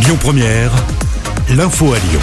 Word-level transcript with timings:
Lyon 0.00 0.16
Première, 0.20 0.70
l'info 1.50 1.92
à 1.92 1.98
Lyon. 1.98 2.20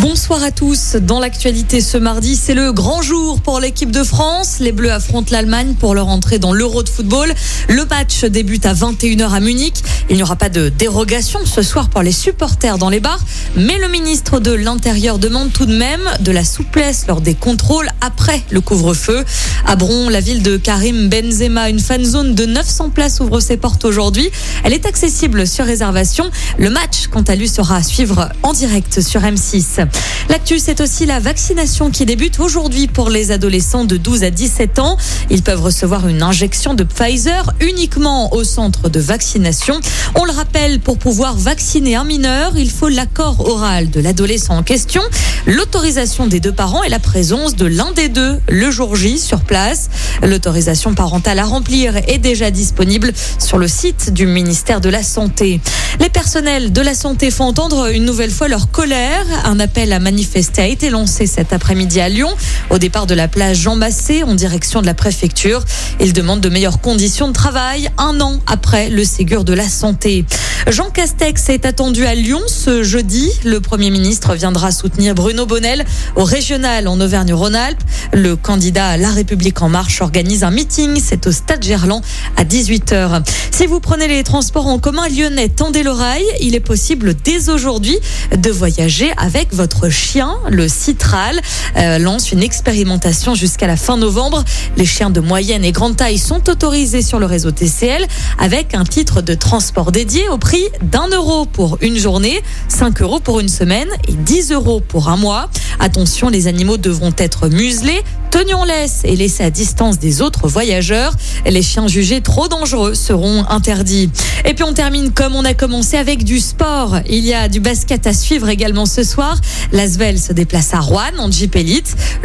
Bonsoir 0.00 0.42
à 0.42 0.50
tous. 0.50 0.96
Dans 0.96 1.20
l'actualité 1.20 1.80
ce 1.80 1.98
mardi, 1.98 2.34
c'est 2.36 2.54
le 2.54 2.72
grand 2.72 3.02
jour 3.02 3.40
pour 3.40 3.60
l'équipe 3.60 3.90
de 3.90 4.02
France. 4.02 4.56
Les 4.58 4.72
Bleus 4.72 4.92
affrontent 4.92 5.30
l'Allemagne 5.30 5.74
pour 5.78 5.94
leur 5.94 6.08
entrée 6.08 6.38
dans 6.38 6.54
l'Euro 6.54 6.82
de 6.82 6.88
football. 6.88 7.34
Le 7.68 7.84
match 7.84 8.24
débute 8.24 8.64
à 8.64 8.72
21h 8.72 9.30
à 9.30 9.40
Munich. 9.40 9.82
Il 10.10 10.16
n'y 10.16 10.24
aura 10.24 10.34
pas 10.34 10.48
de 10.48 10.70
dérogation 10.70 11.38
ce 11.46 11.62
soir 11.62 11.88
pour 11.88 12.02
les 12.02 12.10
supporters 12.10 12.78
dans 12.78 12.90
les 12.90 12.98
bars, 12.98 13.20
mais 13.54 13.78
le 13.78 13.86
ministre 13.86 14.40
de 14.40 14.50
l'Intérieur 14.50 15.20
demande 15.20 15.52
tout 15.52 15.66
de 15.66 15.76
même 15.76 16.02
de 16.18 16.32
la 16.32 16.42
souplesse 16.42 17.06
lors 17.06 17.20
des 17.20 17.36
contrôles 17.36 17.88
après 18.00 18.42
le 18.50 18.60
couvre-feu. 18.60 19.24
À 19.68 19.76
Bron, 19.76 20.08
la 20.08 20.18
ville 20.18 20.42
de 20.42 20.56
Karim 20.56 21.08
Benzema, 21.08 21.70
une 21.70 21.78
fan 21.78 22.04
zone 22.04 22.34
de 22.34 22.44
900 22.44 22.90
places 22.90 23.20
ouvre 23.20 23.38
ses 23.38 23.56
portes 23.56 23.84
aujourd'hui. 23.84 24.28
Elle 24.64 24.72
est 24.72 24.84
accessible 24.84 25.46
sur 25.46 25.64
réservation. 25.64 26.28
Le 26.58 26.70
match, 26.70 27.06
quant 27.08 27.22
à 27.22 27.36
lui, 27.36 27.48
sera 27.48 27.76
à 27.76 27.82
suivre 27.84 28.30
en 28.42 28.52
direct 28.52 29.00
sur 29.00 29.20
M6. 29.20 29.86
L'actu, 30.28 30.58
c'est 30.58 30.80
aussi 30.80 31.06
la 31.06 31.20
vaccination 31.20 31.90
qui 31.92 32.04
débute 32.04 32.40
aujourd'hui 32.40 32.88
pour 32.88 33.10
les 33.10 33.30
adolescents 33.30 33.84
de 33.84 33.96
12 33.96 34.24
à 34.24 34.30
17 34.30 34.80
ans. 34.80 34.96
Ils 35.30 35.42
peuvent 35.42 35.62
recevoir 35.62 36.08
une 36.08 36.24
injection 36.24 36.74
de 36.74 36.82
Pfizer 36.82 37.52
uniquement 37.60 38.34
au 38.34 38.42
centre 38.42 38.88
de 38.88 38.98
vaccination. 38.98 39.80
On 40.14 40.24
le 40.24 40.32
rappelle, 40.32 40.80
pour 40.80 40.98
pouvoir 40.98 41.36
vacciner 41.36 41.96
un 41.96 42.04
mineur, 42.04 42.52
il 42.56 42.70
faut 42.70 42.88
l'accord 42.88 43.48
oral 43.48 43.90
de 43.90 44.00
l'adolescent 44.00 44.56
en 44.56 44.62
question, 44.62 45.02
l'autorisation 45.46 46.26
des 46.26 46.40
deux 46.40 46.52
parents 46.52 46.82
et 46.82 46.88
la 46.88 46.98
présence 46.98 47.56
de 47.56 47.66
l'un 47.66 47.92
des 47.92 48.08
deux 48.08 48.40
le 48.48 48.70
jour 48.70 48.96
J 48.96 49.18
sur 49.18 49.40
place. 49.40 49.88
L'autorisation 50.22 50.94
parentale 50.94 51.38
à 51.38 51.44
remplir 51.44 51.96
est 52.08 52.18
déjà 52.18 52.50
disponible 52.50 53.12
sur 53.38 53.58
le 53.58 53.68
site 53.68 54.12
du 54.12 54.26
ministère 54.26 54.80
de 54.80 54.88
la 54.88 55.02
Santé. 55.02 55.60
Les 56.00 56.08
personnels 56.08 56.72
de 56.72 56.80
la 56.80 56.94
santé 56.94 57.30
font 57.30 57.44
entendre 57.44 57.92
une 57.92 58.04
nouvelle 58.04 58.30
fois 58.30 58.48
leur 58.48 58.70
colère. 58.70 59.24
Un 59.44 59.60
appel 59.60 59.92
à 59.92 59.98
manifester 59.98 60.62
a 60.62 60.66
été 60.66 60.90
lancé 60.90 61.26
cet 61.26 61.52
après-midi 61.52 62.00
à 62.00 62.08
Lyon, 62.08 62.30
au 62.70 62.78
départ 62.78 63.06
de 63.06 63.14
la 63.14 63.28
plage 63.28 63.58
Jean 63.58 63.76
Massé, 63.76 64.22
en 64.22 64.34
direction 64.34 64.80
de 64.80 64.86
la 64.86 64.94
préfecture. 64.94 65.64
Ils 66.00 66.12
demandent 66.12 66.40
de 66.40 66.48
meilleures 66.48 66.80
conditions 66.80 67.28
de 67.28 67.32
travail 67.32 67.90
un 67.98 68.20
an 68.20 68.38
après 68.46 68.88
le 68.88 69.04
Ségur 69.04 69.44
de 69.44 69.52
la 69.52 69.68
santé 69.68 69.89
santé. 69.90 70.24
Jean 70.68 70.90
Castex 70.90 71.48
est 71.48 71.64
attendu 71.64 72.04
à 72.04 72.14
Lyon 72.14 72.40
ce 72.46 72.82
jeudi. 72.82 73.30
Le 73.44 73.60
Premier 73.60 73.90
ministre 73.90 74.34
viendra 74.34 74.70
soutenir 74.70 75.14
Bruno 75.14 75.46
Bonnel 75.46 75.84
au 76.16 76.24
régional 76.24 76.86
en 76.86 77.00
Auvergne-Rhône-Alpes. 77.00 77.82
Le 78.12 78.36
candidat 78.36 78.88
à 78.88 78.96
La 78.96 79.10
République 79.10 79.62
en 79.62 79.68
marche 79.68 80.02
organise 80.02 80.44
un 80.44 80.50
meeting. 80.50 81.00
C'est 81.02 81.26
au 81.26 81.32
Stade 81.32 81.64
Gerland 81.64 82.02
à 82.36 82.44
18h. 82.44 83.22
Si 83.50 83.66
vous 83.66 83.80
prenez 83.80 84.06
les 84.06 84.22
transports 84.22 84.66
en 84.66 84.78
commun 84.78 85.08
lyonnais, 85.08 85.48
tendez 85.48 85.82
l'oreille. 85.82 86.26
Il 86.40 86.54
est 86.54 86.60
possible 86.60 87.14
dès 87.14 87.48
aujourd'hui 87.48 87.98
de 88.36 88.50
voyager 88.50 89.12
avec 89.16 89.54
votre 89.54 89.88
chien. 89.88 90.36
Le 90.50 90.68
Citral 90.68 91.40
euh, 91.76 91.98
lance 91.98 92.32
une 92.32 92.42
expérimentation 92.42 93.34
jusqu'à 93.34 93.66
la 93.66 93.76
fin 93.76 93.96
novembre. 93.96 94.44
Les 94.76 94.86
chiens 94.86 95.10
de 95.10 95.20
moyenne 95.20 95.64
et 95.64 95.72
grande 95.72 95.96
taille 95.96 96.18
sont 96.18 96.48
autorisés 96.50 97.02
sur 97.02 97.18
le 97.18 97.26
réseau 97.26 97.50
TCL 97.50 98.06
avec 98.38 98.74
un 98.74 98.84
titre 98.84 99.22
de 99.22 99.34
transport 99.34 99.90
dédié 99.90 100.28
au 100.28 100.38
prix 100.50 100.66
d'un 100.82 101.06
euro 101.06 101.46
pour 101.46 101.78
une 101.80 101.96
journée, 101.96 102.42
5 102.66 103.02
euros 103.02 103.20
pour 103.20 103.38
une 103.38 103.48
semaine 103.48 103.86
et 104.08 104.14
10 104.14 104.50
euros 104.50 104.80
pour 104.80 105.08
un 105.08 105.16
mois. 105.16 105.48
Attention, 105.78 106.28
les 106.28 106.48
animaux 106.48 106.76
devront 106.76 107.12
être 107.18 107.46
muselés, 107.46 108.02
tenus 108.32 108.56
en 108.56 108.64
laisse 108.64 109.02
et 109.04 109.14
laissés 109.14 109.44
à 109.44 109.50
distance 109.50 110.00
des 110.00 110.22
autres 110.22 110.48
voyageurs. 110.48 111.14
Les 111.46 111.62
chiens 111.62 111.86
jugés 111.86 112.20
trop 112.20 112.48
dangereux 112.48 112.94
seront 112.94 113.44
interdits. 113.48 114.10
Et 114.44 114.54
puis 114.54 114.64
on 114.64 114.72
termine 114.72 115.12
comme 115.12 115.36
on 115.36 115.44
a 115.44 115.54
commencé 115.54 115.96
avec 115.96 116.24
du 116.24 116.40
sport. 116.40 116.96
Il 117.08 117.24
y 117.24 117.32
a 117.32 117.48
du 117.48 117.60
basket 117.60 118.08
à 118.08 118.12
suivre 118.12 118.48
également 118.48 118.86
ce 118.86 119.04
soir. 119.04 119.36
L'Asvel 119.70 120.18
se 120.18 120.32
déplace 120.32 120.74
à 120.74 120.80
Rouen 120.80 121.16
en 121.20 121.30
Jeep. 121.30 121.56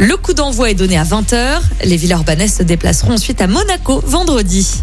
Le 0.00 0.16
coup 0.16 0.32
d'envoi 0.32 0.72
est 0.72 0.74
donné 0.74 0.98
à 0.98 1.04
20h. 1.04 1.60
Les 1.84 1.96
Villeurbanais 1.96 2.48
se 2.48 2.64
déplaceront 2.64 3.12
ensuite 3.12 3.40
à 3.40 3.46
Monaco 3.46 4.02
vendredi. 4.04 4.82